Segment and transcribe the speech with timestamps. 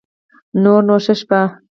[0.63, 1.41] نور نو شه شپه